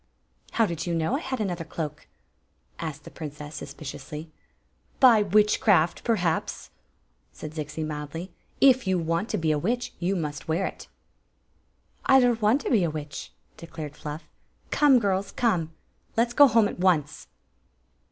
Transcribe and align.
"How 0.53 0.65
did 0.65 0.87
you 0.87 0.95
know 0.95 1.15
I 1.15 1.19
had 1.19 1.39
another 1.39 1.63
cloak?" 1.63 2.07
asked 2.79 3.03
the 3.03 3.11
princess, 3.11 3.53
suspiciously. 3.53 4.31
"By 4.99 5.21
witchcraft, 5.21 6.03
perhaps," 6.03 6.71
said 7.31 7.51
Zixi, 7.53 7.85
mildly. 7.85 8.31
"If 8.59 8.87
you 8.87 8.97
want 8.97 9.29
to 9.29 9.37
be 9.37 9.51
a 9.51 9.59
witch 9.59 9.93
you 9.99 10.15
must 10.15 10.47
wear 10.47 10.71
k" 10.71 10.87
"I 12.07 12.19
don't 12.19 12.41
want 12.41 12.61
to 12.61 12.71
be 12.71 12.83
a 12.83 12.89
witch," 12.89 13.31
declared 13.57 13.95
Fluff." 13.95 14.23
Come, 14.71 14.97
girls, 14.97 15.31
come; 15.31 15.71
let 16.17 16.31
's 16.31 16.33
go 16.33 16.47
home 16.47 16.67
at 16.67 16.79
once." 16.79 17.27